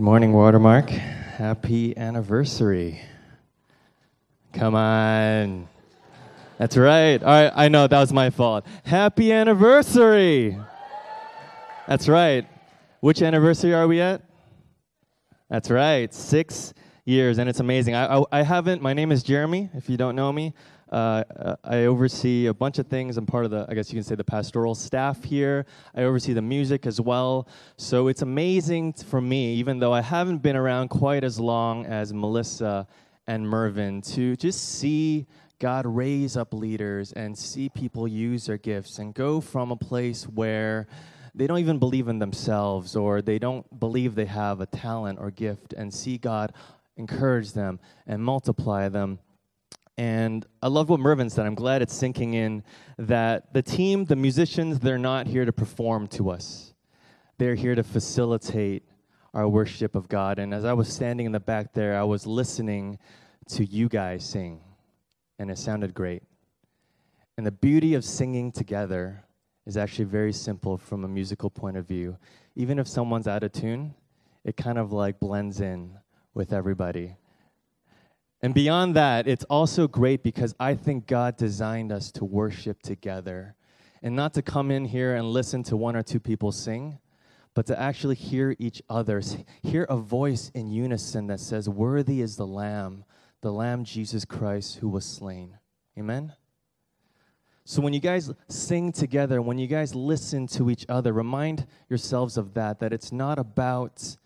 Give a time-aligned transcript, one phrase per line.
[0.00, 0.88] Good morning, Watermark.
[0.88, 3.02] Happy anniversary.
[4.54, 5.68] Come on.
[6.56, 7.22] That's right.
[7.22, 8.64] All right, I know that was my fault.
[8.82, 10.56] Happy anniversary.
[11.86, 12.48] That's right.
[13.00, 14.22] Which anniversary are we at?
[15.50, 16.14] That's right.
[16.14, 16.72] Six
[17.04, 17.94] years, and it's amazing.
[17.94, 20.54] I, I, I haven't, my name is Jeremy, if you don't know me.
[20.90, 23.16] Uh, I oversee a bunch of things.
[23.16, 25.66] I'm part of the, I guess you can say, the pastoral staff here.
[25.94, 27.46] I oversee the music as well.
[27.76, 32.12] So it's amazing for me, even though I haven't been around quite as long as
[32.12, 32.88] Melissa
[33.28, 35.26] and Mervin, to just see
[35.60, 40.24] God raise up leaders and see people use their gifts and go from a place
[40.24, 40.88] where
[41.34, 45.30] they don't even believe in themselves or they don't believe they have a talent or
[45.30, 46.52] gift and see God
[46.96, 49.20] encourage them and multiply them
[50.00, 51.44] and I love what Mervin said.
[51.44, 52.62] I'm glad it's sinking in
[52.96, 56.72] that the team, the musicians, they're not here to perform to us.
[57.36, 58.82] They're here to facilitate
[59.34, 60.38] our worship of God.
[60.38, 62.98] And as I was standing in the back there, I was listening
[63.50, 64.62] to you guys sing,
[65.38, 66.22] and it sounded great.
[67.36, 69.22] And the beauty of singing together
[69.66, 72.16] is actually very simple from a musical point of view.
[72.56, 73.94] Even if someone's out of tune,
[74.44, 75.98] it kind of like blends in
[76.32, 77.16] with everybody.
[78.42, 83.54] And beyond that, it's also great because I think God designed us to worship together
[84.02, 86.98] and not to come in here and listen to one or two people sing,
[87.54, 89.20] but to actually hear each other,
[89.62, 93.04] hear a voice in unison that says, Worthy is the Lamb,
[93.42, 95.58] the Lamb Jesus Christ who was slain.
[95.98, 96.32] Amen?
[97.64, 102.38] So when you guys sing together, when you guys listen to each other, remind yourselves
[102.38, 104.16] of that, that it's not about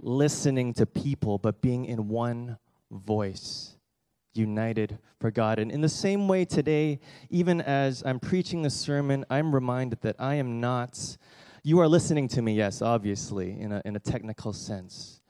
[0.00, 2.58] listening to people, but being in one
[2.94, 3.76] voice,
[4.34, 5.58] united for God.
[5.58, 10.16] And in the same way today, even as I'm preaching the sermon, I'm reminded that
[10.18, 11.16] I am not,
[11.62, 15.20] you are listening to me, yes, obviously, in a, in a technical sense.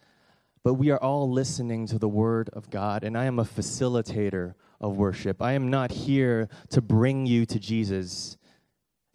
[0.62, 4.54] But we are all listening to the Word of God, and I am a facilitator
[4.80, 5.42] of worship.
[5.42, 8.36] I am not here to bring you to Jesus.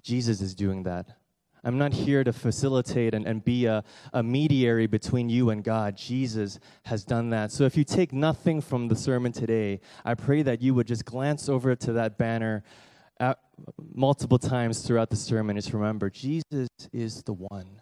[0.01, 1.18] Jesus is doing that.
[1.63, 3.83] I'm not here to facilitate and, and be a,
[4.13, 5.97] a mediator between you and God.
[5.97, 7.51] Jesus has done that.
[7.51, 11.05] So if you take nothing from the sermon today, I pray that you would just
[11.05, 12.63] glance over to that banner
[13.19, 13.39] at,
[13.93, 15.57] multiple times throughout the sermon.
[15.57, 17.81] Just remember, Jesus is the one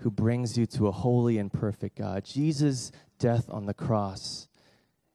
[0.00, 2.24] who brings you to a holy and perfect God.
[2.24, 4.48] Jesus' death on the cross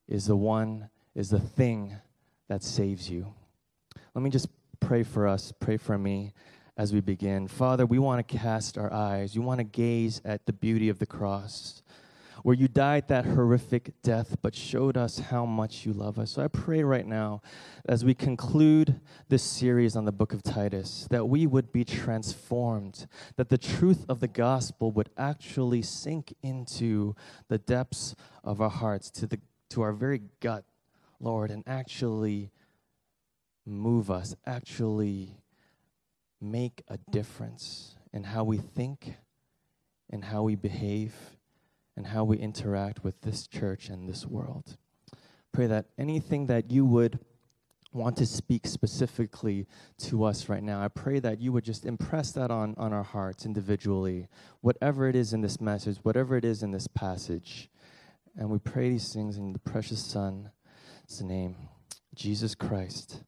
[0.07, 1.95] is the one, is the thing
[2.47, 3.33] that saves you.
[4.13, 4.47] Let me just
[4.79, 6.33] pray for us, pray for me
[6.79, 7.45] as we begin.
[7.45, 9.35] Father, we want to cast our eyes.
[9.35, 11.83] You want to gaze at the beauty of the cross,
[12.41, 16.31] where you died that horrific death, but showed us how much you love us.
[16.31, 17.41] So I pray right now,
[17.85, 23.07] as we conclude this series on the book of Titus, that we would be transformed,
[23.35, 27.13] that the truth of the gospel would actually sink into
[27.49, 29.37] the depths of our hearts, to, the,
[29.71, 30.63] to our very gut,
[31.19, 32.51] Lord, and actually
[33.65, 35.35] move us, actually
[36.41, 39.15] make a difference in how we think
[40.09, 41.13] and how we behave
[41.95, 44.77] and how we interact with this church and this world.
[45.51, 47.19] Pray that anything that you would
[47.91, 49.67] want to speak specifically
[49.97, 53.03] to us right now, I pray that you would just impress that on, on our
[53.03, 54.27] hearts individually,
[54.61, 57.69] whatever it is in this message, whatever it is in this passage.
[58.37, 60.49] And we pray these things in the precious Son's
[61.21, 61.55] name,
[62.15, 63.23] Jesus Christ.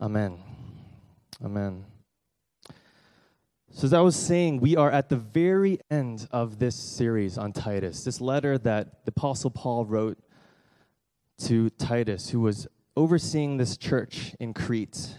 [0.00, 0.38] Amen.
[1.42, 1.91] Amen.
[3.74, 7.54] So, as I was saying, we are at the very end of this series on
[7.54, 10.18] Titus, this letter that the Apostle Paul wrote
[11.46, 12.68] to Titus, who was
[12.98, 15.16] overseeing this church in Crete.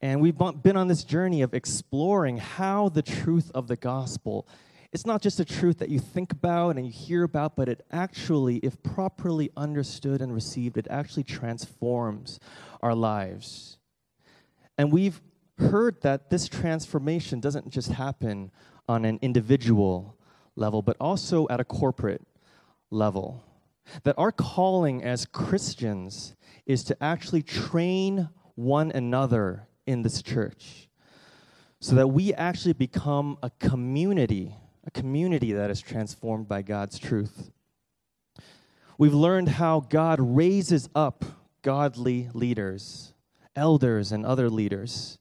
[0.00, 4.48] And we've been on this journey of exploring how the truth of the gospel
[4.92, 7.86] it's not just a truth that you think about and you hear about, but it
[7.92, 12.40] actually, if properly understood and received, it actually transforms
[12.82, 13.78] our lives.
[14.76, 15.20] And we've
[15.60, 18.50] heard that this transformation doesn't just happen
[18.88, 20.16] on an individual
[20.56, 22.22] level, but also at a corporate
[22.90, 23.44] level.
[24.04, 26.34] That our calling as Christians
[26.66, 30.88] is to actually train one another in this church
[31.80, 34.54] so that we actually become a community,
[34.84, 37.50] a community that is transformed by God's truth.
[38.98, 41.24] We've learned how God raises up
[41.62, 43.14] godly leaders,
[43.56, 45.18] elders, and other leaders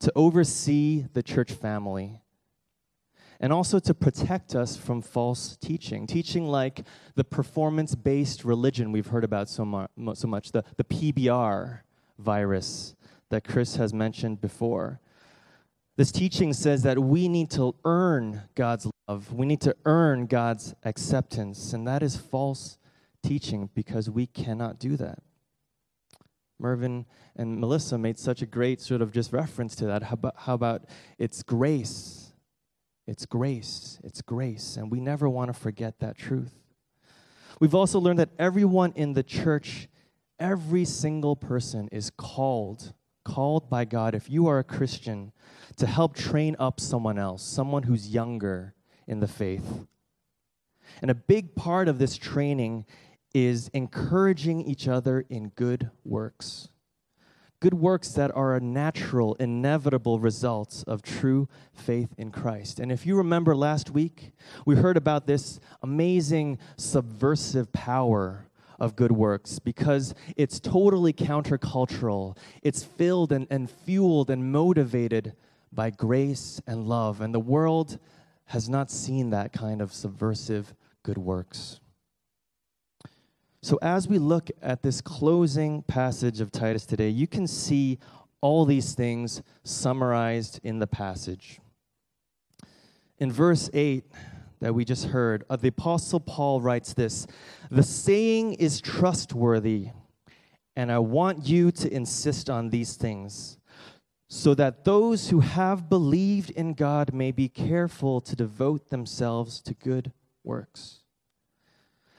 [0.00, 2.22] to oversee the church family,
[3.40, 6.06] and also to protect us from false teaching.
[6.06, 6.84] Teaching like
[7.14, 11.80] the performance based religion we've heard about so, mu- so much, the, the PBR
[12.18, 12.96] virus
[13.30, 15.00] that Chris has mentioned before.
[15.96, 19.32] This teaching says that we need to earn God's love.
[19.32, 21.72] We need to earn God's acceptance.
[21.72, 22.78] And that is false
[23.22, 25.18] teaching because we cannot do that.
[26.58, 27.06] Mervyn
[27.36, 30.04] and Melissa made such a great sort of just reference to that.
[30.04, 30.84] How about, how about
[31.18, 32.32] it's grace?
[33.06, 33.98] It's grace.
[34.02, 34.76] It's grace.
[34.76, 36.54] And we never want to forget that truth.
[37.60, 39.88] We've also learned that everyone in the church,
[40.38, 42.92] every single person is called,
[43.24, 45.32] called by God, if you are a Christian,
[45.76, 48.74] to help train up someone else, someone who's younger
[49.06, 49.86] in the faith.
[51.02, 52.86] And a big part of this training
[53.34, 56.68] is encouraging each other in good works.
[57.60, 62.78] Good works that are a natural, inevitable results of true faith in Christ.
[62.78, 64.30] And if you remember last week,
[64.64, 68.46] we heard about this amazing subversive power
[68.78, 72.36] of good works because it's totally countercultural.
[72.62, 75.34] It's filled and, and fueled and motivated
[75.72, 77.20] by grace and love.
[77.20, 77.98] And the world
[78.46, 81.80] has not seen that kind of subversive good works.
[83.60, 87.98] So, as we look at this closing passage of Titus today, you can see
[88.40, 91.58] all these things summarized in the passage.
[93.18, 94.04] In verse 8
[94.60, 97.26] that we just heard, uh, the Apostle Paul writes this
[97.68, 99.88] The saying is trustworthy,
[100.76, 103.58] and I want you to insist on these things,
[104.28, 109.74] so that those who have believed in God may be careful to devote themselves to
[109.74, 110.12] good
[110.44, 111.00] works.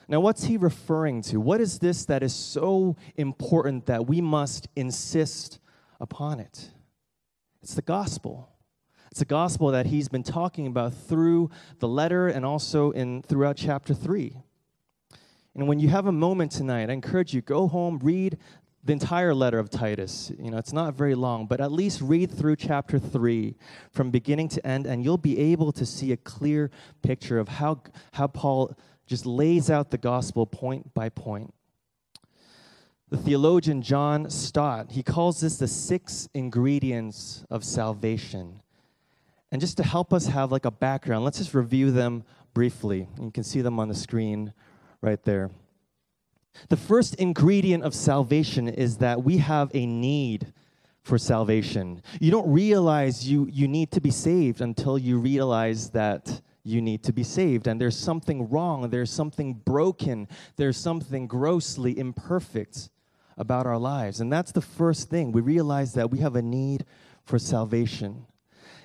[0.09, 1.39] Now, what's he referring to?
[1.39, 5.59] What is this that is so important that we must insist
[6.01, 6.71] upon it?
[7.61, 8.49] It's the gospel.
[9.11, 13.57] It's the gospel that he's been talking about through the letter and also in throughout
[13.57, 14.35] chapter 3.
[15.53, 18.39] And when you have a moment tonight, I encourage you go home, read
[18.83, 20.31] the entire letter of Titus.
[20.39, 23.55] You know, it's not very long, but at least read through chapter 3
[23.91, 26.71] from beginning to end and you'll be able to see a clear
[27.03, 27.83] picture of how
[28.13, 28.75] how Paul
[29.09, 31.51] just lays out the gospel point by point.
[33.09, 38.61] The theologian John Stott, he calls this the six ingredients of salvation.
[39.51, 42.23] And just to help us have like a background, let's just review them
[42.53, 43.07] briefly.
[43.19, 44.53] You can see them on the screen
[45.01, 45.49] right there.
[46.67, 50.53] The first ingredient of salvation is that we have a need
[51.01, 52.03] for salvation.
[52.19, 57.03] You don't realize you, you need to be saved until you realize that you need
[57.03, 57.67] to be saved.
[57.67, 62.89] And there's something wrong, there's something broken, there's something grossly imperfect
[63.37, 64.19] about our lives.
[64.19, 65.31] And that's the first thing.
[65.31, 66.85] We realize that we have a need
[67.23, 68.25] for salvation.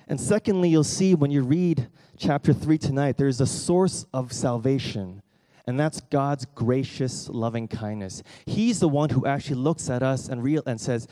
[0.07, 1.87] And secondly, you'll see when you read
[2.17, 5.21] chapter 3 tonight, there's a source of salvation.
[5.67, 8.21] And that's God's gracious loving kindness.
[8.45, 11.07] He's the one who actually looks at us and real and says,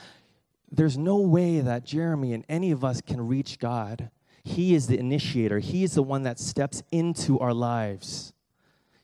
[0.72, 4.12] There's no way that Jeremy and any of us can reach God.
[4.44, 8.34] He is the initiator, He is the one that steps into our lives.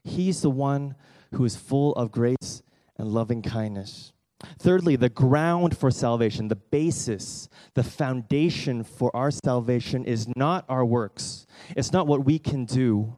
[0.04, 0.96] He's the one
[1.34, 2.64] who is full of grace
[2.98, 4.12] and loving kindness.
[4.58, 10.86] Thirdly, the ground for salvation, the basis, the foundation for our salvation is not our
[10.86, 11.46] works.
[11.76, 13.18] It's not what we can do,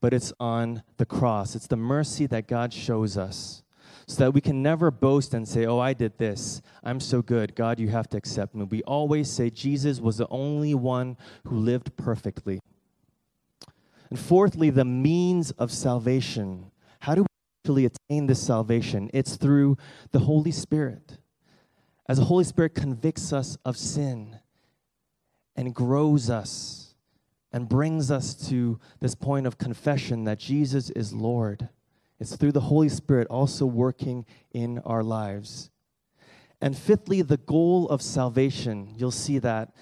[0.00, 1.56] but it's on the cross.
[1.56, 3.62] It's the mercy that God shows us
[4.10, 6.60] so that we can never boast and say, Oh, I did this.
[6.82, 7.54] I'm so good.
[7.54, 8.64] God, you have to accept me.
[8.64, 11.16] We always say Jesus was the only one
[11.46, 12.58] who lived perfectly.
[14.10, 16.72] And fourthly, the means of salvation.
[16.98, 17.26] How do we
[17.62, 19.10] actually attain this salvation?
[19.14, 19.76] It's through
[20.10, 21.18] the Holy Spirit.
[22.08, 24.40] As the Holy Spirit convicts us of sin
[25.54, 26.96] and grows us
[27.52, 31.68] and brings us to this point of confession that Jesus is Lord.
[32.20, 35.70] It's through the Holy Spirit also working in our lives.
[36.60, 38.94] And fifthly, the goal of salvation.
[38.96, 39.74] You'll see that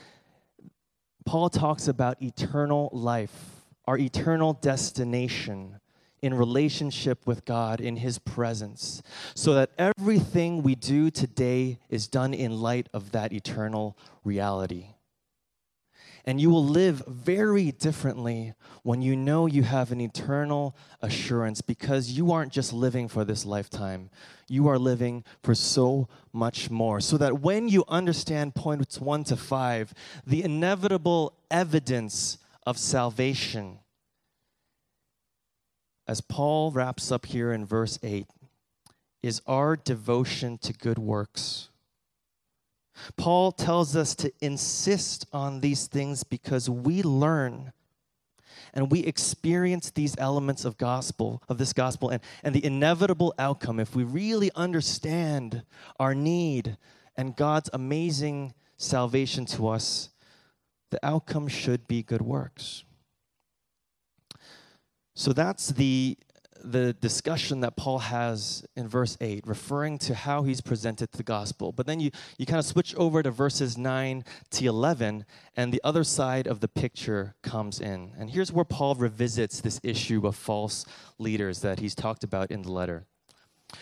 [1.27, 5.81] Paul talks about eternal life, our eternal destination
[6.23, 9.03] in relationship with God in His presence,
[9.35, 14.95] so that everything we do today is done in light of that eternal reality.
[16.29, 22.11] And you will live very differently when you know you have an eternal assurance because
[22.11, 24.11] you aren't just living for this lifetime.
[24.47, 27.01] You are living for so much more.
[27.01, 29.95] So that when you understand points one to five,
[30.27, 33.79] the inevitable evidence of salvation,
[36.07, 38.27] as Paul wraps up here in verse 8,
[39.23, 41.71] is our devotion to good works.
[43.17, 47.73] Paul tells us to insist on these things because we learn
[48.75, 53.81] and we experience these elements of gospel of this gospel and, and the inevitable outcome
[53.81, 55.63] if we really understand
[55.99, 56.77] our need
[57.17, 60.11] and god's amazing salvation to us
[60.91, 62.85] the outcome should be good works.
[65.15, 66.17] So that's the
[66.63, 71.73] the discussion that Paul has in verse 8, referring to how he's presented the gospel.
[71.73, 75.25] But then you, you kind of switch over to verses 9 to 11,
[75.57, 78.13] and the other side of the picture comes in.
[78.19, 80.85] And here's where Paul revisits this issue of false
[81.19, 83.07] leaders that he's talked about in the letter.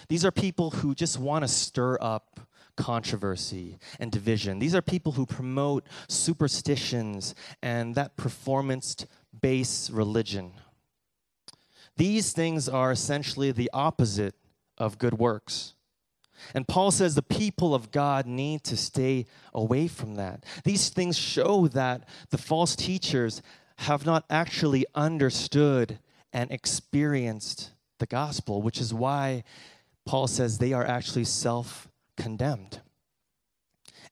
[0.09, 2.41] These are people who just want to stir up
[2.77, 4.59] controversy and division.
[4.59, 9.07] These are people who promote superstitions and that performance
[9.41, 10.53] based religion
[11.97, 14.35] these things are essentially the opposite
[14.79, 15.75] of good works.
[16.55, 20.45] And Paul says the people of God need to stay away from that.
[20.65, 23.43] These things show that the false teachers
[23.79, 25.99] have not actually understood
[26.33, 29.45] and experienced the gospel, which is why
[30.05, 32.81] Paul says they are actually self condemned.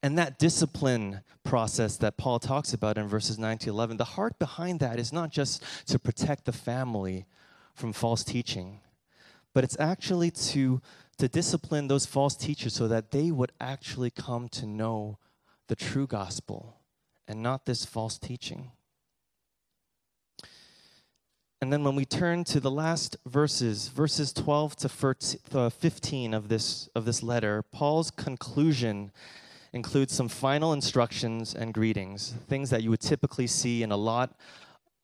[0.03, 4.37] And that discipline process that Paul talks about in verses 9 to 11, the heart
[4.39, 7.25] behind that is not just to protect the family
[7.75, 8.79] from false teaching,
[9.53, 10.81] but it's actually to,
[11.17, 15.19] to discipline those false teachers so that they would actually come to know
[15.67, 16.77] the true gospel
[17.27, 18.71] and not this false teaching.
[21.61, 26.89] And then when we turn to the last verses, verses 12 to 15 of this,
[26.95, 29.11] of this letter, Paul's conclusion
[29.73, 34.35] includes some final instructions and greetings, things that you would typically see in a lot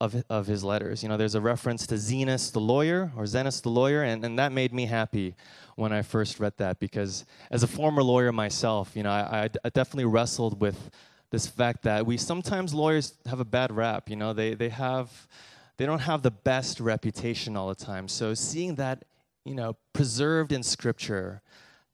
[0.02, 1.04] of, of his letters.
[1.04, 4.36] You know, there's a reference to Zenas the lawyer or Zenas the lawyer, and, and
[4.36, 5.36] that made me happy
[5.76, 9.68] when I first read that because as a former lawyer myself, you know, I, I
[9.68, 10.90] definitely wrestled with
[11.30, 14.10] this fact that we sometimes lawyers have a bad rap.
[14.10, 15.28] You know, they, they have
[15.76, 18.08] they don't have the best reputation all the time.
[18.08, 19.04] So seeing that,
[19.44, 21.42] you know, preserved in scripture,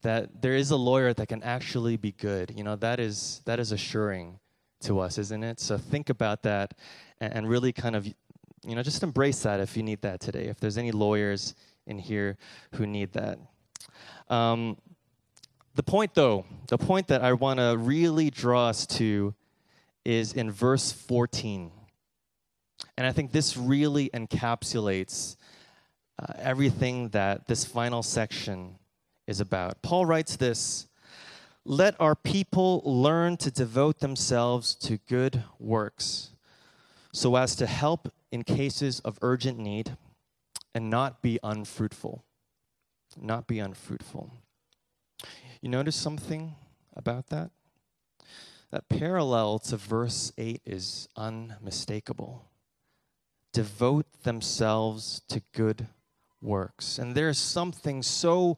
[0.00, 3.60] that there is a lawyer that can actually be good, you know, that is that
[3.60, 4.40] is assuring
[4.80, 5.60] to us, isn't it?
[5.60, 6.74] So think about that
[7.20, 10.44] and, really kind of, you know, just embrace that if you need that today.
[10.44, 11.54] If there's any lawyers
[11.86, 12.36] in here
[12.74, 13.38] who need that.
[14.28, 14.76] Um,
[15.74, 19.34] the point, though, the point that I want to really draw us to
[20.04, 21.70] is in verse 14.
[22.96, 25.36] And I think this really encapsulates
[26.20, 28.76] uh, everything that this final section
[29.26, 29.82] is about.
[29.82, 30.87] Paul writes this
[31.70, 36.30] Let our people learn to devote themselves to good works
[37.12, 39.94] so as to help in cases of urgent need
[40.74, 42.24] and not be unfruitful.
[43.20, 44.32] Not be unfruitful.
[45.60, 46.54] You notice something
[46.96, 47.50] about that?
[48.70, 52.46] That parallel to verse 8 is unmistakable.
[53.52, 55.88] Devote themselves to good
[56.40, 56.98] works.
[56.98, 58.56] And there's something so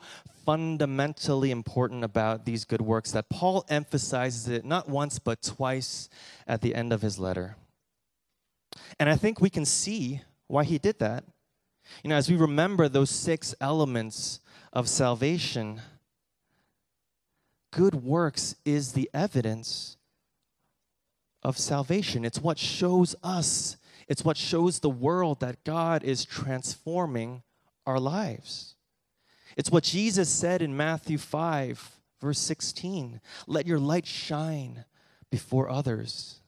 [0.51, 6.09] fundamentally important about these good works that Paul emphasizes it not once but twice
[6.45, 7.55] at the end of his letter.
[8.99, 11.23] And I think we can see why he did that.
[12.03, 14.41] You know, as we remember those six elements
[14.73, 15.83] of salvation,
[17.71, 19.99] good works is the evidence
[21.45, 22.25] of salvation.
[22.25, 23.77] It's what shows us,
[24.09, 27.45] it's what shows the world that God is transforming
[27.87, 28.75] our lives.
[29.57, 34.85] It's what Jesus said in Matthew 5, verse 16 let your light shine
[35.31, 36.41] before others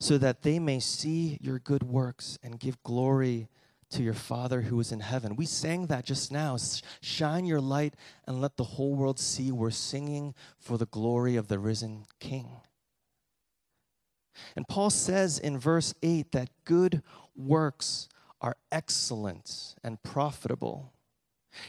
[0.00, 3.48] so that they may see your good works and give glory
[3.90, 5.34] to your Father who is in heaven.
[5.34, 6.56] We sang that just now.
[7.00, 7.94] Shine your light
[8.26, 12.60] and let the whole world see we're singing for the glory of the risen King.
[14.54, 17.02] And Paul says in verse 8 that good
[17.34, 18.08] works
[18.40, 20.92] are excellent and profitable.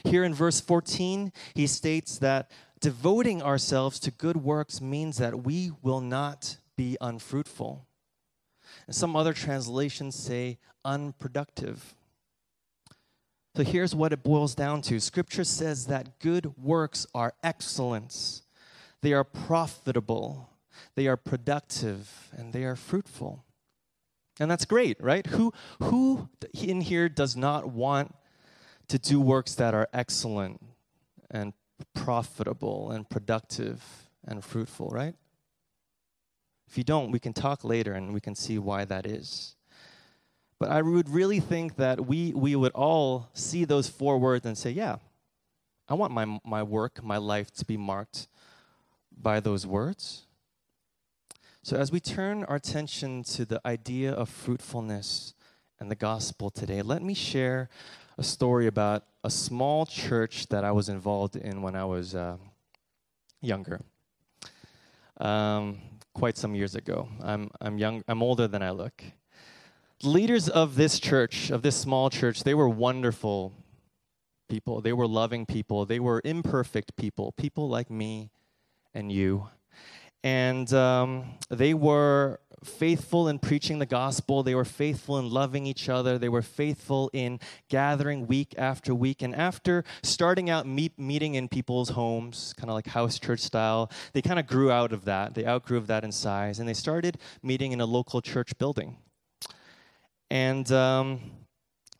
[0.03, 5.72] Here in verse 14, he states that devoting ourselves to good works means that we
[5.81, 7.86] will not be unfruitful.
[8.88, 11.96] And some other translations say unproductive.
[13.55, 18.43] So here's what it boils down to Scripture says that good works are excellence,
[19.01, 20.50] they are profitable,
[20.96, 23.43] they are productive, and they are fruitful.
[24.39, 25.25] And that's great, right?
[25.27, 28.15] Who, who in here does not want
[28.89, 30.62] to do works that are excellent
[31.31, 31.53] and
[31.93, 33.84] profitable and productive
[34.27, 35.15] and fruitful, right?
[36.67, 39.55] If you don't, we can talk later and we can see why that is.
[40.60, 44.58] But I would really think that we, we would all see those four words and
[44.58, 44.98] say, yeah,
[45.88, 48.27] I want my, my work, my life to be marked
[49.19, 50.25] by those words.
[51.62, 55.34] So, as we turn our attention to the idea of fruitfulness
[55.79, 57.69] and the gospel today, let me share
[58.19, 62.35] a story about a small church that I was involved in when I was uh,
[63.39, 63.79] younger.
[65.21, 65.79] Um,
[66.13, 67.07] quite some years ago.
[67.23, 69.01] I'm, I'm young, I'm older than I look.
[70.01, 73.53] The leaders of this church, of this small church, they were wonderful
[74.49, 74.81] people.
[74.81, 75.85] They were loving people.
[75.85, 78.31] They were imperfect people, people like me
[78.93, 79.47] and you.
[80.25, 84.43] And um, they were faithful in preaching the gospel.
[84.43, 86.17] They were faithful in loving each other.
[86.17, 87.39] They were faithful in
[87.69, 89.21] gathering week after week.
[89.21, 93.91] And after starting out meet, meeting in people's homes, kind of like house church style,
[94.13, 95.35] they kind of grew out of that.
[95.35, 96.59] They outgrew of that in size.
[96.59, 98.97] And they started meeting in a local church building.
[100.29, 101.21] And um,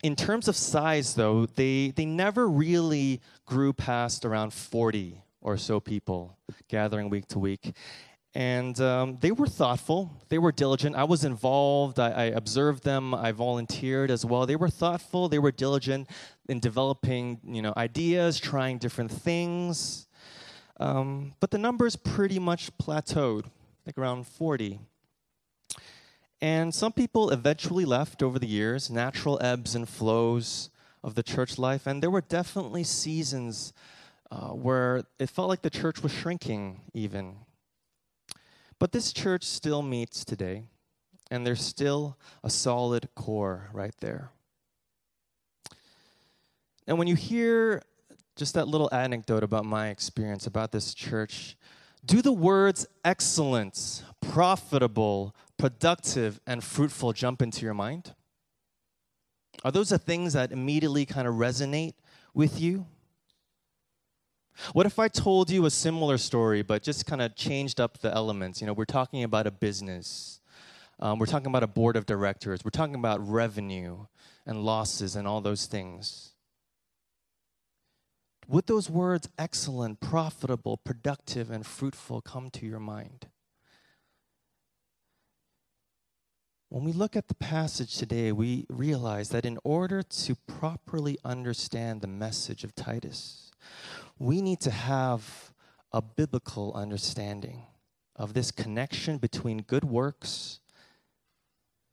[0.03, 5.79] in terms of size, though, they, they never really grew past around 40 or so
[5.79, 6.37] people
[6.67, 7.73] gathering week to week.
[8.36, 10.95] And um, they were thoughtful, they were diligent.
[10.95, 14.45] I was involved, I, I, observed them, I volunteered as well.
[14.45, 16.07] They were thoughtful, they were diligent
[16.48, 20.07] in developing you know, ideas, trying different things.
[20.79, 23.45] Um, but the numbers pretty much plateaued,
[23.86, 24.79] like around 40.
[26.41, 30.69] And some people eventually left over the years, natural ebbs and flows
[31.03, 31.88] of the church life.
[31.88, 33.74] And there were definitely seasons
[34.31, 37.36] uh, where it felt like the church was shrinking, even.
[38.79, 40.63] But this church still meets today,
[41.29, 44.31] and there's still a solid core right there.
[46.88, 47.83] And when you hear
[48.36, 51.57] just that little anecdote about my experience about this church,
[52.05, 58.15] do the words excellent, profitable, productive, and fruitful jump into your mind?
[59.65, 61.93] Are those the things that immediately kind of resonate
[62.33, 62.88] with you?
[64.73, 68.13] What if I told you a similar story, but just kind of changed up the
[68.13, 68.61] elements?
[68.61, 70.41] You know, we're talking about a business,
[70.99, 74.05] um, we're talking about a board of directors, we're talking about revenue
[74.45, 76.33] and losses and all those things.
[78.47, 83.27] Would those words excellent, profitable, productive, and fruitful come to your mind?
[86.69, 92.01] When we look at the passage today, we realize that in order to properly understand
[92.01, 93.51] the message of Titus,
[94.19, 95.53] we need to have
[95.93, 97.63] a biblical understanding
[98.15, 100.60] of this connection between good works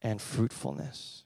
[0.03, 1.23] and fruitfulness.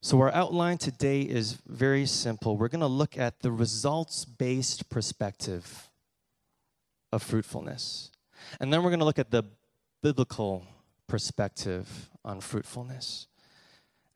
[0.00, 2.56] So, our outline today is very simple.
[2.56, 5.90] We're going to look at the results based perspective
[7.12, 8.10] of fruitfulness.
[8.60, 9.42] And then we're going to look at the
[10.02, 10.64] biblical
[11.08, 13.26] perspective on fruitfulness.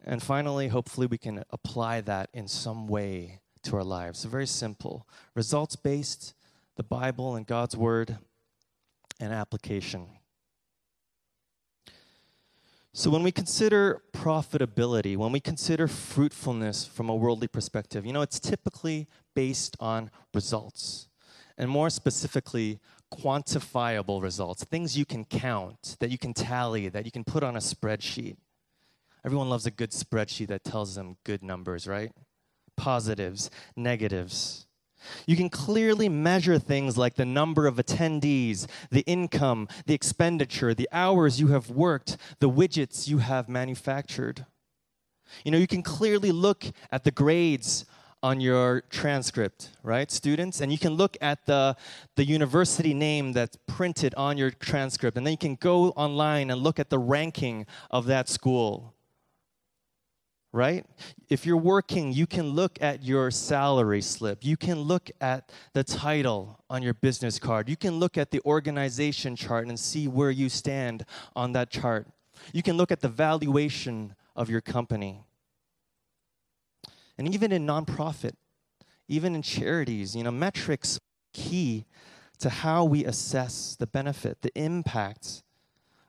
[0.04, 4.20] And finally, hopefully, we can apply that in some way to our lives.
[4.20, 6.34] So very simple results based,
[6.76, 8.18] the Bible and God's Word,
[9.20, 10.08] and application.
[12.94, 18.20] So, when we consider profitability, when we consider fruitfulness from a worldly perspective, you know,
[18.20, 21.08] it's typically based on results.
[21.56, 27.10] And more specifically, quantifiable results, things you can count, that you can tally, that you
[27.10, 28.36] can put on a spreadsheet.
[29.24, 32.12] Everyone loves a good spreadsheet that tells them good numbers, right?
[32.82, 34.66] Positives, negatives.
[35.24, 40.88] You can clearly measure things like the number of attendees, the income, the expenditure, the
[40.90, 44.46] hours you have worked, the widgets you have manufactured.
[45.44, 47.84] You know, you can clearly look at the grades
[48.20, 50.60] on your transcript, right, students?
[50.60, 51.76] And you can look at the,
[52.16, 56.60] the university name that's printed on your transcript, and then you can go online and
[56.60, 58.92] look at the ranking of that school
[60.52, 60.84] right?
[61.30, 64.44] If you're working, you can look at your salary slip.
[64.44, 67.68] You can look at the title on your business card.
[67.68, 72.06] You can look at the organization chart and see where you stand on that chart.
[72.52, 75.24] You can look at the valuation of your company.
[77.16, 78.32] And even in nonprofit,
[79.08, 80.98] even in charities, you know, metrics
[81.32, 81.86] key
[82.38, 85.42] to how we assess the benefit, the impact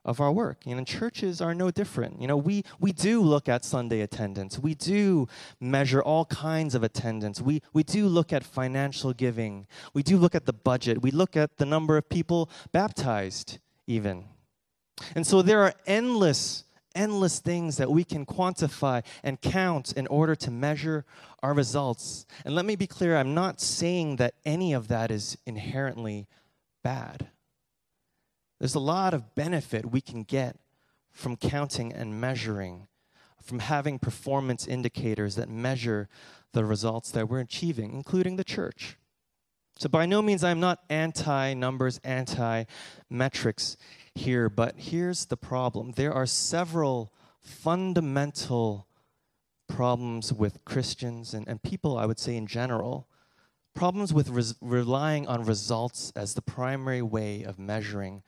[0.05, 0.65] of our work.
[0.65, 2.21] You know, churches are no different.
[2.21, 4.59] You know, we, we do look at Sunday attendance.
[4.59, 5.27] We do
[5.59, 7.41] measure all kinds of attendance.
[7.41, 9.67] We, we do look at financial giving.
[9.93, 11.01] We do look at the budget.
[11.01, 14.25] We look at the number of people baptized, even.
[15.15, 20.35] And so there are endless, endless things that we can quantify and count in order
[20.35, 21.05] to measure
[21.41, 22.25] our results.
[22.45, 26.27] And let me be clear I'm not saying that any of that is inherently
[26.83, 27.29] bad.
[28.59, 30.57] There's a lot of benefit we can get
[31.11, 32.87] from counting and measuring,
[33.41, 36.09] from having performance indicators that measure
[36.53, 38.97] the results that we're achieving, including the church.
[39.77, 42.65] So, by no means, I'm not anti numbers, anti
[43.09, 43.75] metrics
[44.13, 48.87] here, but here's the problem there are several fundamental
[49.67, 53.07] problems with Christians and, and people, I would say, in general.
[53.73, 58.21] Problems with res- relying on results as the primary way of measuring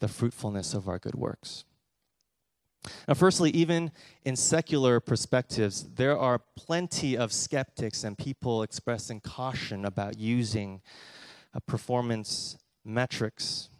[0.00, 1.64] the fruitfulness of our good works.
[3.08, 3.92] Now, firstly, even
[4.24, 10.82] in secular perspectives, there are plenty of skeptics and people expressing caution about using
[11.54, 13.70] uh, performance metrics.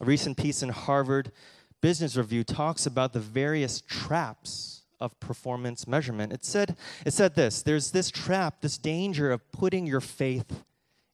[0.00, 1.32] A recent piece in Harvard
[1.80, 6.32] Business Review talks about the various traps of performance measurement.
[6.32, 10.64] It said, it said this there's this trap, this danger of putting your faith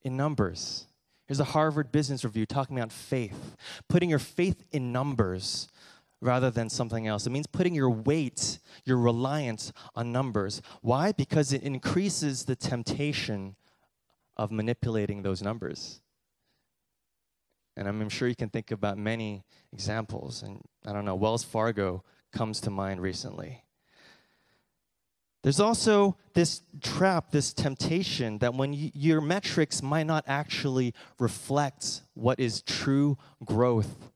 [0.03, 0.86] in numbers.
[1.27, 3.57] Here's a Harvard Business Review talking about faith,
[3.89, 5.69] putting your faith in numbers
[6.21, 7.27] rather than something else.
[7.27, 10.63] It means putting your weight, your reliance on numbers.
[10.83, 11.13] Why?
[11.13, 13.57] Because it increases the temptation
[14.37, 16.01] of manipulating those numbers.
[17.77, 20.43] And I'm sure you can think about many examples.
[20.43, 23.66] And I don't know, Wells Fargo comes to mind recently.
[25.47, 32.01] There's also this trap, this temptation that when you, your metrics might not actually reflect
[32.15, 34.11] what is true growth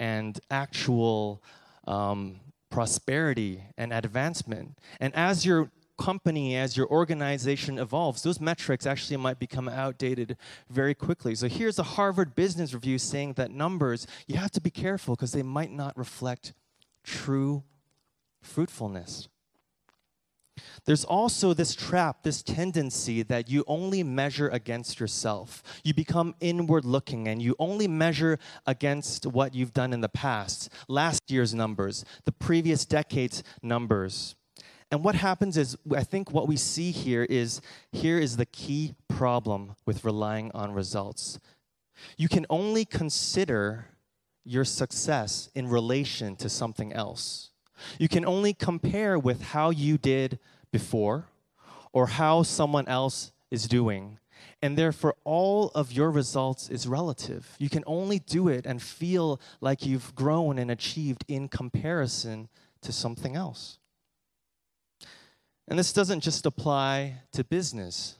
[0.00, 1.44] and actual
[1.86, 4.76] um, prosperity and advancement.
[4.98, 10.36] And as your company, as your organization evolves, those metrics actually might become outdated
[10.68, 11.36] very quickly.
[11.36, 15.30] So here's a Harvard Business Review saying that numbers, you have to be careful because
[15.30, 16.52] they might not reflect
[17.04, 17.62] true
[18.42, 19.28] fruitfulness.
[20.84, 25.62] There's also this trap, this tendency that you only measure against yourself.
[25.82, 30.70] You become inward looking and you only measure against what you've done in the past,
[30.88, 34.36] last year's numbers, the previous decade's numbers.
[34.90, 38.94] And what happens is, I think what we see here is here is the key
[39.08, 41.40] problem with relying on results.
[42.16, 43.86] You can only consider
[44.44, 47.50] your success in relation to something else.
[47.98, 50.38] You can only compare with how you did
[50.72, 51.26] before
[51.92, 54.18] or how someone else is doing.
[54.60, 57.54] And therefore, all of your results is relative.
[57.58, 62.48] You can only do it and feel like you've grown and achieved in comparison
[62.82, 63.78] to something else.
[65.68, 68.16] And this doesn't just apply to business.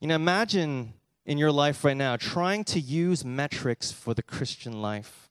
[0.00, 4.80] You know, imagine in your life right now trying to use metrics for the Christian
[4.80, 5.28] life.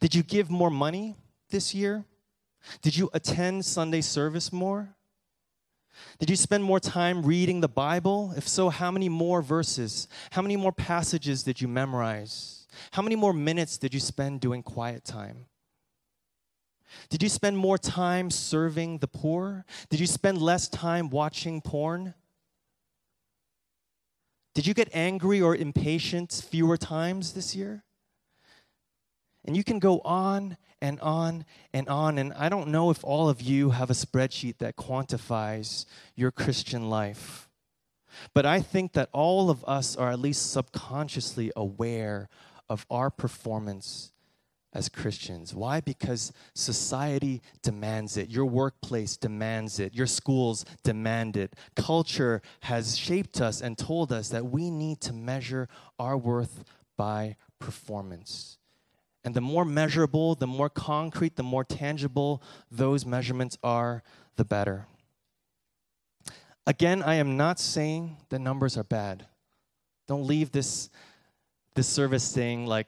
[0.00, 1.16] Did you give more money
[1.52, 2.04] this year?
[2.80, 4.96] Did you attend Sunday service more?
[6.18, 8.32] Did you spend more time reading the Bible?
[8.36, 10.08] If so, how many more verses?
[10.30, 12.66] How many more passages did you memorize?
[12.92, 15.46] How many more minutes did you spend doing quiet time?
[17.08, 19.64] Did you spend more time serving the poor?
[19.88, 22.14] Did you spend less time watching porn?
[24.54, 27.82] Did you get angry or impatient fewer times this year?
[29.44, 32.18] And you can go on and on and on.
[32.18, 36.90] And I don't know if all of you have a spreadsheet that quantifies your Christian
[36.90, 37.48] life.
[38.34, 42.28] But I think that all of us are at least subconsciously aware
[42.68, 44.12] of our performance
[44.74, 45.54] as Christians.
[45.54, 45.80] Why?
[45.80, 48.28] Because society demands it.
[48.28, 49.94] Your workplace demands it.
[49.94, 51.54] Your schools demand it.
[51.76, 55.68] Culture has shaped us and told us that we need to measure
[55.98, 56.64] our worth
[56.96, 58.58] by performance.
[59.24, 64.02] And the more measurable, the more concrete, the more tangible those measurements are,
[64.36, 64.86] the better.
[66.66, 69.26] Again, I am not saying the numbers are bad.
[70.08, 70.90] Don't leave this,
[71.74, 72.86] this service saying, like,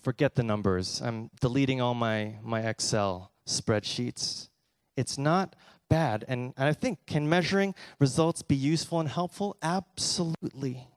[0.00, 1.00] forget the numbers.
[1.02, 4.48] I'm deleting all my, my Excel spreadsheets.
[4.96, 5.56] It's not
[5.88, 6.24] bad.
[6.28, 9.56] And I think, can measuring results be useful and helpful?
[9.62, 10.88] Absolutely.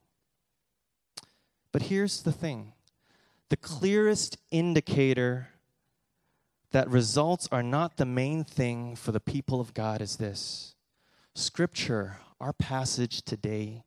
[1.71, 2.73] But here's the thing
[3.49, 5.49] the clearest indicator
[6.71, 10.75] that results are not the main thing for the people of God is this
[11.33, 13.83] Scripture, our passage today,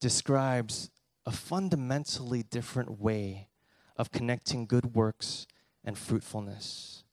[0.00, 0.90] describes
[1.24, 3.48] a fundamentally different way
[3.96, 5.46] of connecting good works
[5.84, 7.04] and fruitfulness.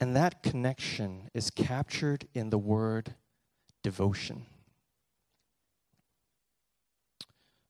[0.00, 3.14] And that connection is captured in the word
[3.82, 4.46] devotion.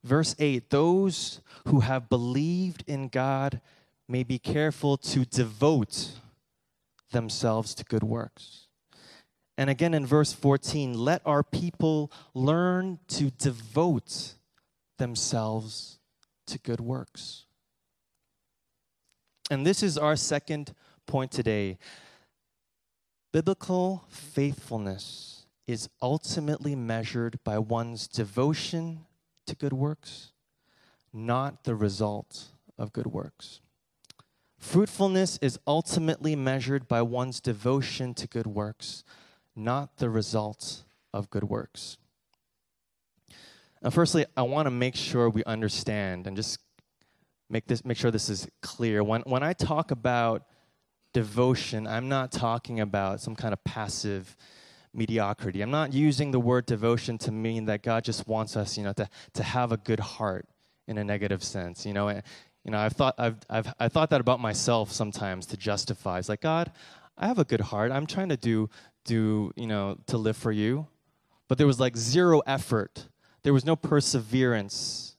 [0.05, 3.59] Verse 8 Those who have believed in God
[4.07, 6.11] may be careful to devote
[7.11, 8.67] themselves to good works.
[9.57, 14.35] And again in verse 14, let our people learn to devote
[14.99, 15.99] themselves
[16.47, 17.45] to good works.
[19.49, 20.75] And this is our second
[21.07, 21.79] point today.
[23.33, 29.05] Biblical faithfulness is ultimately measured by one's devotion
[29.45, 30.31] to good works,
[31.13, 32.45] not the result
[32.77, 33.61] of good works.
[34.57, 39.03] Fruitfulness is ultimately measured by one's devotion to good works,
[39.55, 41.97] not the result of good works.
[43.81, 46.59] Now, firstly, I want to make sure we understand and just
[47.49, 49.03] make this make sure this is clear.
[49.03, 50.47] When when I talk about
[51.13, 54.35] devotion, I'm not talking about some kind of passive
[54.95, 55.61] mediocrity.
[55.61, 58.93] I'm not using the word devotion to mean that God just wants us, you know,
[58.93, 60.47] to, to have a good heart
[60.87, 61.85] in a negative sense.
[61.85, 65.57] You know, you know, I've thought I've, I've I thought that about myself sometimes to
[65.57, 66.19] justify.
[66.19, 66.71] It's like God,
[67.17, 67.91] I have a good heart.
[67.91, 68.69] I'm trying to do
[69.05, 70.87] do you know to live for you,
[71.47, 73.07] but there was like zero effort.
[73.43, 75.15] There was no perseverance.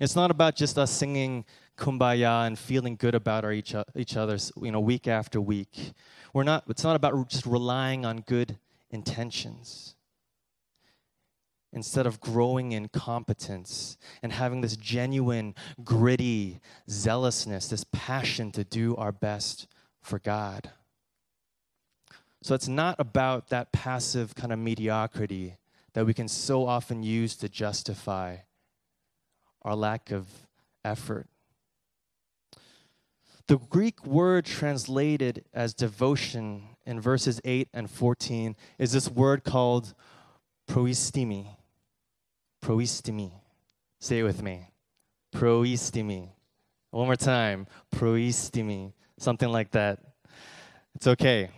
[0.00, 1.44] It's not about just us singing
[1.76, 5.92] kumbaya and feeling good about our each, each other's you know week after week.
[6.32, 6.64] We're not.
[6.68, 8.58] It's not about just relying on good
[8.90, 9.94] intentions
[11.72, 18.96] instead of growing in competence and having this genuine, gritty zealousness, this passion to do
[18.96, 19.68] our best
[20.02, 20.70] for God.
[22.42, 25.58] So it's not about that passive kind of mediocrity
[25.92, 28.38] that we can so often use to justify
[29.62, 30.26] our lack of
[30.84, 31.26] effort.
[33.46, 39.94] The Greek word translated as devotion in verses 8 and 14 is this word called
[40.68, 41.46] proistimi.
[42.62, 43.30] Proistimi.
[44.00, 44.68] Say it with me.
[45.32, 46.30] Proistimi.
[46.90, 47.68] One more time.
[47.94, 48.92] Proistimi.
[49.18, 50.00] Something like that.
[50.96, 51.50] It's okay.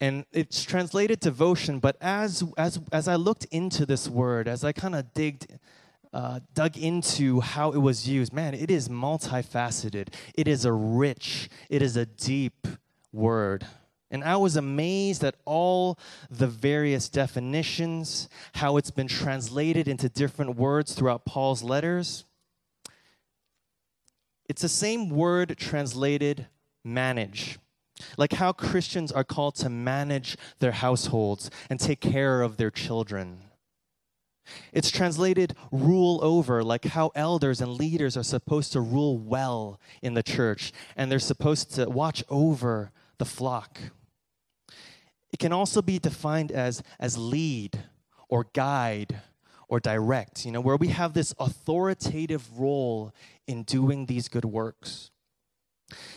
[0.00, 4.72] And it's translated devotion, but as, as, as I looked into this word, as I
[4.72, 5.58] kind of digged,
[6.12, 10.08] uh, dug into how it was used, man, it is multifaceted.
[10.34, 12.68] It is a rich, it is a deep
[13.16, 13.66] word.
[14.10, 15.98] And I was amazed at all
[16.30, 22.24] the various definitions, how it's been translated into different words throughout Paul's letters.
[24.48, 26.46] It's the same word translated
[26.84, 27.58] manage.
[28.16, 33.38] Like how Christians are called to manage their households and take care of their children.
[34.72, 40.14] It's translated rule over, like how elders and leaders are supposed to rule well in
[40.14, 43.78] the church and they're supposed to watch over the flock.
[45.32, 47.78] It can also be defined as, as lead
[48.28, 49.20] or guide
[49.68, 53.12] or direct, you know, where we have this authoritative role
[53.46, 55.10] in doing these good works.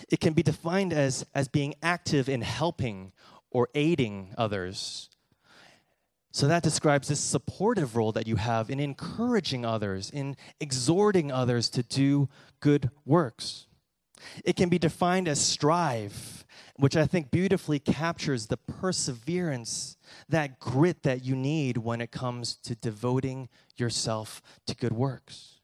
[0.09, 3.11] It can be defined as, as being active in helping
[3.51, 5.09] or aiding others.
[6.31, 11.69] So that describes this supportive role that you have in encouraging others, in exhorting others
[11.71, 13.65] to do good works.
[14.45, 16.45] It can be defined as strive
[16.79, 19.97] which I think beautifully captures the perseverance,
[20.29, 25.59] that grit that you need when it comes to devoting yourself to good works.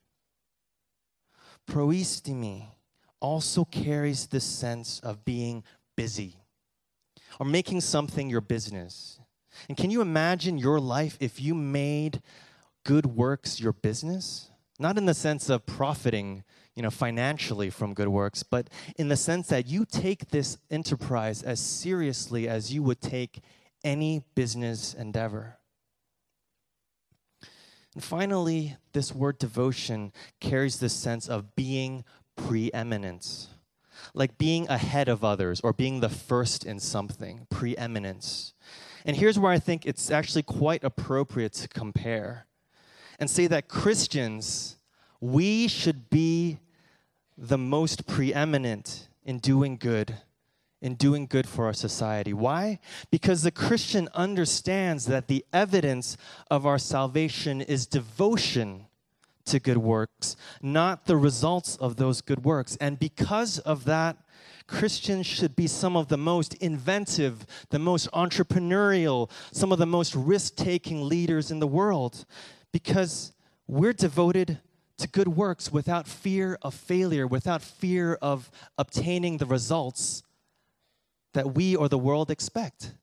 [1.70, 2.68] Proistimi
[3.22, 5.64] also carries the sense of being
[5.96, 6.36] busy
[7.40, 9.22] or making something your business.
[9.70, 12.22] And can you imagine your life if you made
[12.84, 14.50] good works your business?
[14.80, 16.44] Not in the sense of profiting
[16.76, 21.42] you know, financially from good works, but in the sense that you take this enterprise
[21.42, 23.42] as seriously as you would take
[23.84, 25.58] any business endeavor.
[27.94, 30.12] And finally, this word devotion
[30.42, 32.04] carries this sense of being
[32.36, 33.48] preeminence,
[34.14, 38.54] like being ahead of others or being the first in something, preeminence.
[39.06, 42.48] And here's where I think it's actually quite appropriate to compare
[43.18, 44.76] and say that Christians,
[45.22, 46.60] we should be
[47.38, 50.16] the most preeminent in doing good,
[50.82, 52.34] in doing good for our society.
[52.34, 52.80] Why?
[53.12, 56.18] Because the Christian understands that the evidence
[56.50, 58.88] of our salvation is devotion
[59.46, 62.78] to good works, not the results of those good works.
[62.82, 64.18] And because of that,
[64.68, 70.16] Christians should be some of the most inventive, the most entrepreneurial, some of the most
[70.16, 72.26] risk taking leaders in the world
[72.72, 73.32] because
[73.68, 74.60] we're devoted
[74.98, 80.24] to good works without fear of failure, without fear of obtaining the results
[81.34, 82.94] that we or the world expect.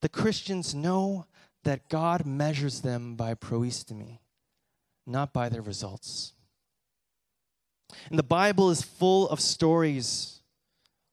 [0.00, 1.26] The Christians know
[1.64, 4.18] that God measures them by proistimi,
[5.06, 6.32] not by their results.
[8.08, 10.40] And the Bible is full of stories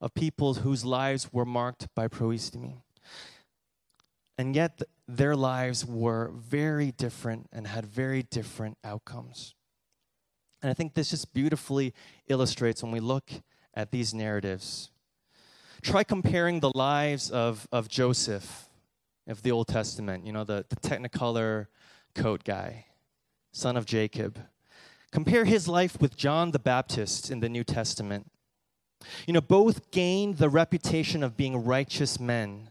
[0.02, 2.82] of people whose lives were marked by proistimi.
[4.38, 9.56] And yet, their lives were very different and had very different outcomes.
[10.62, 11.96] And I think this just beautifully
[12.28, 13.32] illustrates when we look
[13.74, 14.92] at these narratives.
[15.82, 18.70] Try comparing the lives of, of Joseph
[19.28, 21.68] of the Old Testament, you know, the, the technicolor
[22.14, 22.86] coat guy,
[23.52, 24.40] son of Jacob.
[25.12, 28.30] Compare his life with John the Baptist in the New Testament.
[29.26, 32.70] You know, both gained the reputation of being righteous men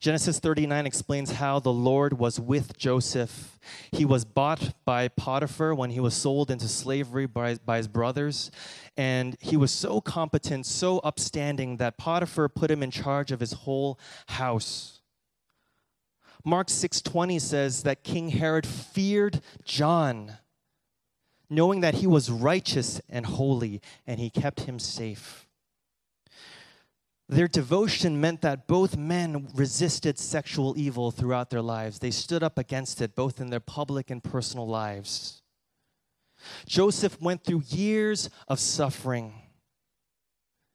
[0.00, 3.58] Genesis 39 explains how the Lord was with Joseph.
[3.92, 8.50] He was bought by Potiphar when he was sold into slavery by, by his brothers.
[8.96, 13.52] And he was so competent, so upstanding, that Potiphar put him in charge of his
[13.52, 15.00] whole house.
[16.46, 20.38] Mark 6:20 says that King Herod feared John,
[21.50, 25.46] knowing that he was righteous and holy, and he kept him safe.
[27.30, 32.00] Their devotion meant that both men resisted sexual evil throughout their lives.
[32.00, 35.40] They stood up against it, both in their public and personal lives.
[36.66, 39.32] Joseph went through years of suffering,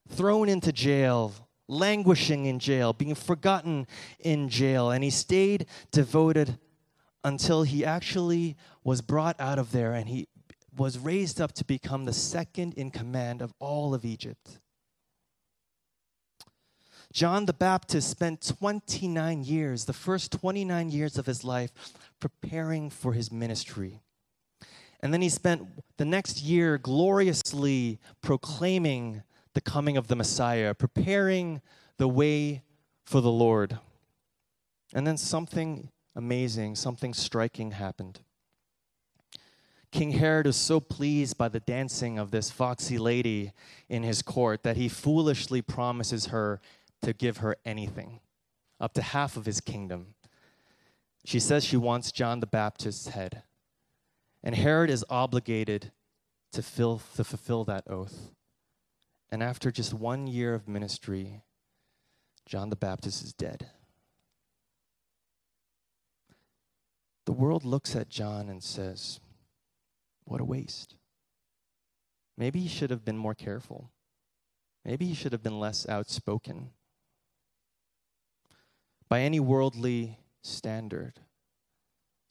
[0.07, 1.33] thrown into jail,
[1.67, 3.85] languishing in jail, being forgotten
[4.19, 6.57] in jail, and he stayed devoted
[7.25, 10.29] until he actually was brought out of there and he
[10.77, 14.59] was raised up to become the second in command of all of Egypt.
[17.15, 21.71] John the Baptist spent 29 years, the first 29 years of his life,
[22.19, 24.01] preparing for his ministry.
[24.99, 29.23] And then he spent the next year gloriously proclaiming
[29.54, 31.62] the coming of the Messiah, preparing
[31.95, 32.63] the way
[33.06, 33.80] for the Lord.
[34.93, 38.19] And then something amazing, something striking happened.
[39.89, 43.54] King Herod was so pleased by the dancing of this foxy lady
[43.88, 46.60] in his court that he foolishly promises her
[47.01, 48.19] to give her anything,
[48.79, 50.15] up to half of his kingdom.
[51.25, 53.43] She says she wants John the Baptist's head.
[54.43, 55.91] And Herod is obligated
[56.51, 58.31] to, fill, to fulfill that oath.
[59.31, 61.41] And after just one year of ministry,
[62.45, 63.71] John the Baptist is dead.
[67.25, 69.19] The world looks at John and says,
[70.25, 70.95] What a waste.
[72.38, 73.89] Maybe he should have been more careful.
[74.84, 76.69] Maybe he should have been less outspoken
[79.09, 81.19] by any worldly standard.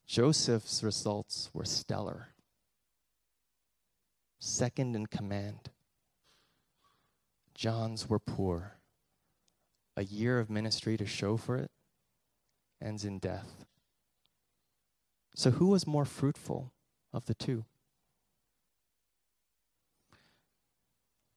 [0.07, 2.29] Joseph's results were stellar.
[4.39, 5.71] Second in command.
[7.55, 8.75] John's were poor.
[9.97, 11.71] A year of ministry to show for it
[12.83, 13.65] ends in death.
[15.35, 16.73] So, who was more fruitful
[17.13, 17.65] of the two?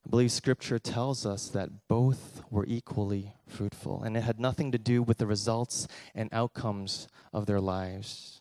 [0.07, 4.77] I believe scripture tells us that both were equally fruitful, and it had nothing to
[4.77, 8.39] do with the results and outcomes of their lives.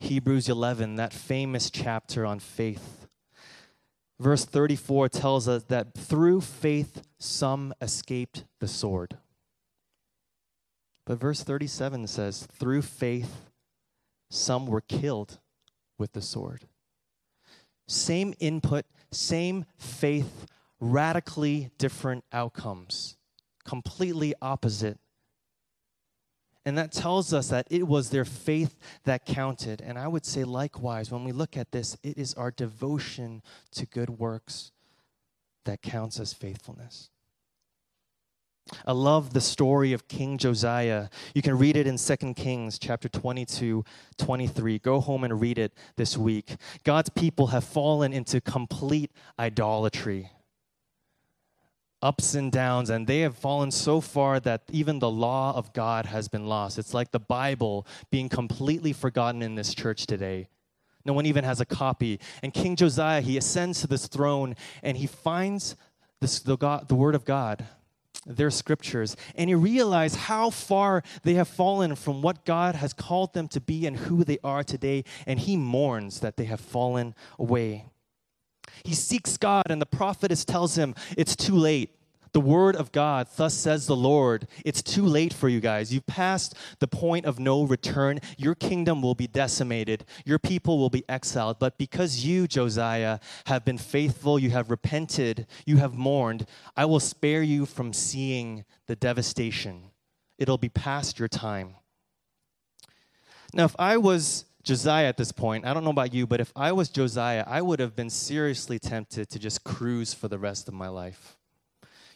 [0.00, 3.06] Hebrews 11, that famous chapter on faith.
[4.18, 9.18] Verse 34 tells us that through faith some escaped the sword.
[11.06, 13.50] But verse 37 says, through faith
[14.32, 15.38] some were killed
[15.96, 16.64] with the sword.
[17.86, 20.46] Same input, same faith,
[20.80, 23.16] radically different outcomes,
[23.64, 24.98] completely opposite.
[26.64, 29.80] And that tells us that it was their faith that counted.
[29.80, 33.42] And I would say, likewise, when we look at this, it is our devotion
[33.72, 34.72] to good works
[35.64, 37.10] that counts as faithfulness.
[38.86, 41.08] I love the story of King Josiah.
[41.34, 43.84] You can read it in 2 Kings chapter 22,
[44.16, 44.78] 23.
[44.78, 46.56] Go home and read it this week.
[46.84, 50.30] God's people have fallen into complete idolatry.
[52.00, 56.06] Ups and downs, and they have fallen so far that even the law of God
[56.06, 56.78] has been lost.
[56.78, 60.48] It's like the Bible being completely forgotten in this church today.
[61.04, 62.20] No one even has a copy.
[62.42, 65.74] And King Josiah, he ascends to this throne and he finds
[66.20, 67.66] this, the, God, the Word of God
[68.26, 73.32] their scriptures and you realize how far they have fallen from what God has called
[73.34, 77.14] them to be and who they are today, and he mourns that they have fallen
[77.38, 77.86] away.
[78.84, 81.97] He seeks God, and the prophetess tells him it's too late
[82.32, 85.92] the word of God, thus says the Lord, it's too late for you guys.
[85.92, 88.20] You've passed the point of no return.
[88.36, 91.58] Your kingdom will be decimated, your people will be exiled.
[91.58, 97.00] But because you, Josiah, have been faithful, you have repented, you have mourned, I will
[97.00, 99.90] spare you from seeing the devastation.
[100.38, 101.76] It'll be past your time.
[103.54, 106.52] Now, if I was Josiah at this point, I don't know about you, but if
[106.54, 110.68] I was Josiah, I would have been seriously tempted to just cruise for the rest
[110.68, 111.37] of my life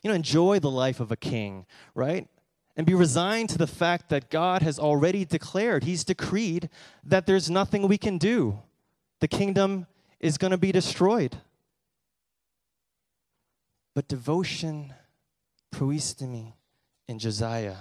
[0.03, 2.29] you know, enjoy the life of a king, right?
[2.77, 6.69] And be resigned to the fact that God has already declared, He's decreed
[7.05, 8.61] that there's nothing we can do.
[9.21, 9.87] The kingdom
[10.21, 11.37] is going to be destroyed.
[13.95, 14.95] But devotion,
[15.73, 16.55] proistemi,
[17.07, 17.77] in Josiah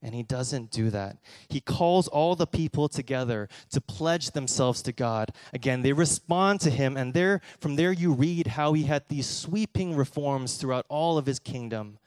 [0.00, 1.18] and he doesn't do that.
[1.48, 5.32] He calls all the people together to pledge themselves to God.
[5.52, 9.26] Again, they respond to him, and there, from there you read how he had these
[9.26, 11.98] sweeping reforms throughout all of his kingdom.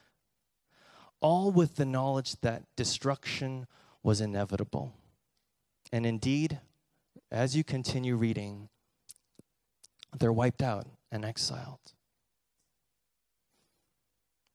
[1.22, 3.68] all with the knowledge that destruction
[4.04, 4.94] was inevitable.
[5.92, 6.60] And indeed,
[7.32, 8.70] as you continue reading,
[10.18, 11.80] they're wiped out and exiled.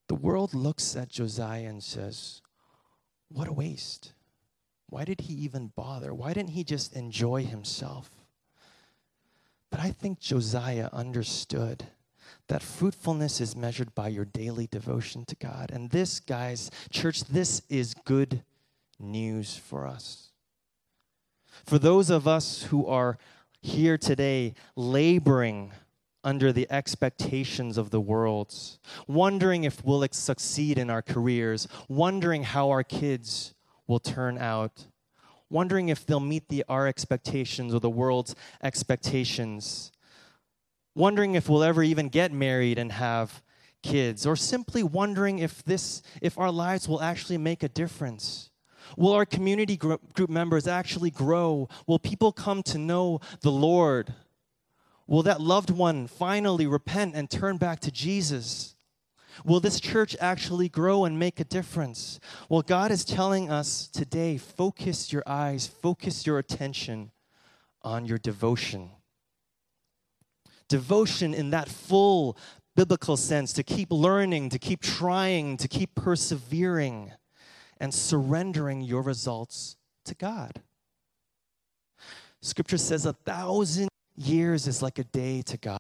[0.09, 2.43] The world looks at Josiah and says,
[3.29, 4.13] What a waste.
[4.89, 6.15] Why did he even bother?
[6.15, 8.11] Why didn't he just enjoy himself?
[9.71, 11.87] But I think Josiah understood
[12.49, 15.71] that fruitfulness is measured by your daily devotion to God.
[15.73, 18.43] And this, guys, church, this is good
[18.99, 20.31] news for us.
[21.65, 23.19] For those of us who are
[23.61, 25.73] here today laboring
[26.27, 28.53] under the expectations of the world,
[29.07, 33.55] wondering if we'll succeed in our careers, wondering how our kids
[33.87, 34.87] will turn out,
[35.49, 39.93] wondering if they'll meet the, our expectations or the world's expectations,
[40.97, 43.41] wondering if we'll ever even get married and have
[43.85, 48.51] kids, or simply wondering if this, if our lives will actually make a difference.
[48.97, 51.69] Will our community group members actually grow?
[51.87, 54.13] Will people come to know the Lord?
[55.07, 58.75] Will that loved one finally repent and turn back to Jesus?
[59.45, 62.19] Will this church actually grow and make a difference?
[62.49, 67.13] Well, God is telling us today focus your eyes, focus your attention
[67.83, 68.91] on your devotion.
[70.69, 72.37] Devotion in that full
[72.75, 77.13] biblical sense to keep learning, to keep trying, to keep persevering,
[77.79, 80.63] and surrendering your results to God.
[82.43, 85.79] Scripture says a thousand years is like a day to God.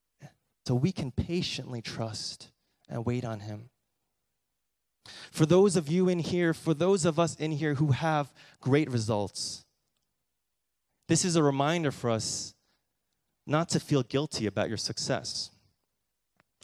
[0.66, 2.50] So we can patiently trust
[2.88, 3.70] and wait on Him.
[5.30, 8.90] For those of you in here, for those of us in here who have great
[8.90, 9.64] results,
[11.08, 12.54] this is a reminder for us
[13.46, 15.50] not to feel guilty about your success,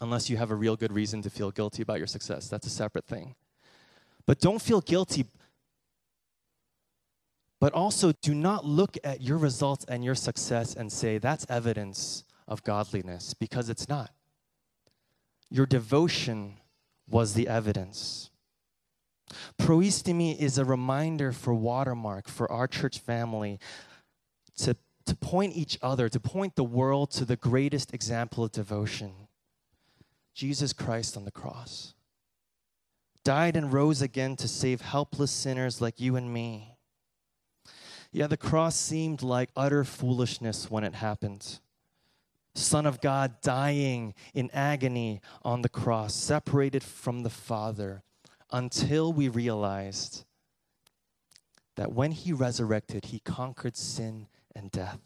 [0.01, 2.49] unless you have a real good reason to feel guilty about your success.
[2.49, 3.37] That's a separate thing.
[4.27, 5.27] But don't feel guilty.
[7.63, 12.25] But also, do not look at your results and your success and say, that's evidence
[12.49, 14.11] of godliness, because it's not.
[15.49, 16.55] Your devotion
[17.09, 18.31] was the evidence.
[19.61, 23.61] Proistemi is a reminder for Watermark, for our church family,
[24.57, 24.75] to,
[25.07, 29.13] to point each other, to point the world to the greatest example of devotion
[30.35, 31.95] Jesus Christ on the cross.
[33.23, 36.72] Died and rose again to save helpless sinners like you and me.
[38.13, 41.61] Yeah, the cross seemed like utter foolishness when it happened.
[42.55, 48.03] Son of God dying in agony on the cross, separated from the Father,
[48.51, 50.25] until we realized
[51.77, 55.01] that when he resurrected, he conquered sin and death.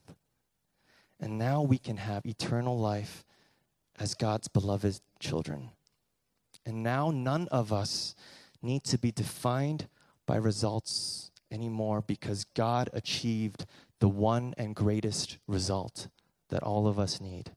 [1.20, 3.24] And now we can have eternal life
[3.98, 5.70] as God's beloved children.
[6.66, 8.16] And now none of us
[8.60, 9.86] need to be defined
[10.26, 13.64] by results anymore because God achieved
[13.98, 16.08] the one and greatest result
[16.50, 17.52] that all of us need.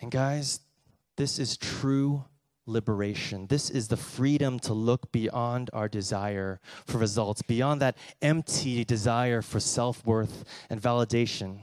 [0.00, 0.60] And guys,
[1.16, 2.24] this is true
[2.66, 3.46] liberation.
[3.46, 9.40] This is the freedom to look beyond our desire for results, beyond that empty desire
[9.40, 11.60] for self worth and validation.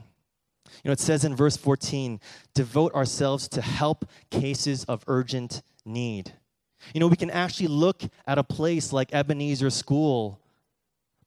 [0.84, 2.20] You know, it says in verse 14,
[2.53, 6.34] devote ourselves to help cases of urgent need.
[6.93, 10.39] You know, we can actually look at a place like Ebenezer School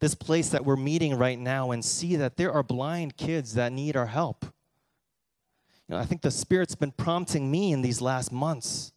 [0.00, 3.70] this place that we're meeting right now and see that there are blind kids that
[3.70, 4.44] need our help.
[4.44, 8.92] You know, I think the Spirit's been prompting me in these last months.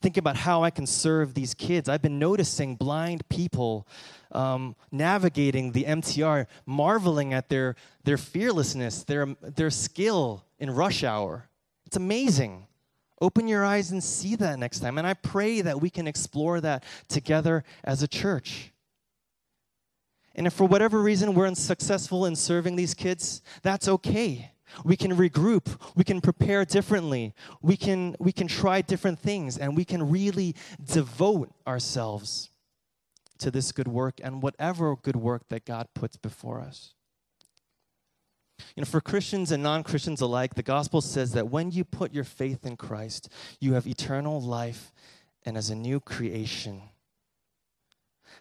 [0.00, 1.88] Think about how I can serve these kids.
[1.88, 3.86] I've been noticing blind people
[4.32, 11.48] um, navigating the MTR, marveling at their, their fearlessness, their, their skill in rush hour.
[11.84, 12.66] It's amazing.
[13.20, 14.98] Open your eyes and see that next time.
[14.98, 18.72] And I pray that we can explore that together as a church.
[20.34, 24.52] And if for whatever reason we're unsuccessful in serving these kids, that's okay.
[24.84, 29.76] We can regroup, we can prepare differently, we can, we can try different things, and
[29.76, 32.48] we can really devote ourselves
[33.38, 36.94] to this good work and whatever good work that God puts before us.
[38.76, 42.12] You know, for Christians and non Christians alike, the gospel says that when you put
[42.12, 43.28] your faith in Christ,
[43.60, 44.92] you have eternal life
[45.44, 46.82] and as a new creation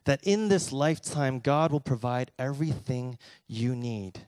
[0.05, 3.17] that in this lifetime, God will provide everything
[3.47, 4.28] you need.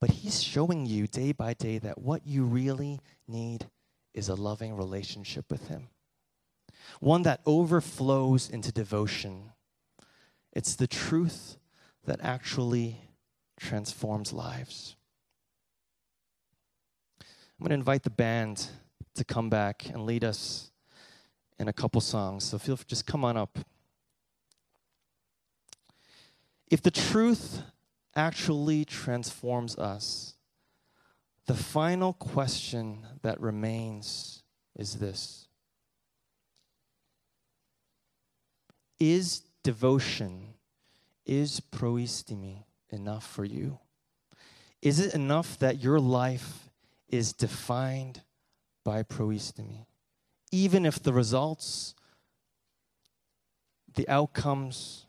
[0.00, 3.66] But He's showing you day by day that what you really need
[4.14, 5.88] is a loving relationship with Him,
[7.00, 9.50] one that overflows into devotion.
[10.52, 11.56] It's the truth
[12.04, 13.00] that actually
[13.58, 14.96] transforms lives.
[17.60, 18.68] I'm going to invite the band
[19.16, 20.70] to come back and lead us
[21.58, 22.42] in a couple songs.
[22.42, 23.58] So feel just come on up.
[26.70, 27.60] If the truth
[28.16, 30.36] actually transforms us,
[31.44, 34.42] the final question that remains
[34.74, 35.46] is this
[38.98, 40.54] Is devotion,
[41.26, 43.80] is proistemi enough for you?
[44.80, 46.69] Is it enough that your life
[47.10, 48.22] is defined
[48.84, 49.86] by proistemi?
[50.52, 51.94] Even if the results,
[53.94, 55.06] the outcomes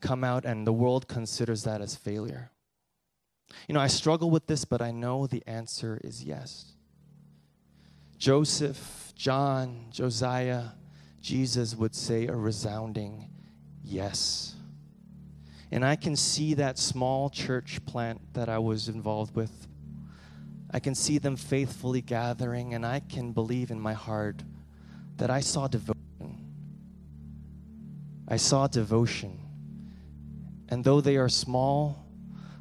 [0.00, 2.50] come out and the world considers that as failure.
[3.68, 6.72] You know, I struggle with this, but I know the answer is yes.
[8.16, 10.70] Joseph, John, Josiah,
[11.20, 13.28] Jesus would say a resounding
[13.82, 14.54] yes.
[15.70, 19.68] And I can see that small church plant that I was involved with.
[20.72, 24.42] I can see them faithfully gathering, and I can believe in my heart
[25.16, 26.00] that I saw devotion.
[28.28, 29.38] I saw devotion.
[30.68, 32.06] And though they are small,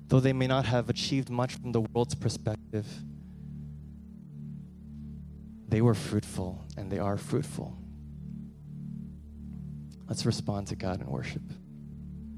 [0.08, 2.88] though they may not have achieved much from the world's perspective,
[5.68, 7.78] they were fruitful and they are fruitful.
[10.08, 11.44] Let's respond to God in worship.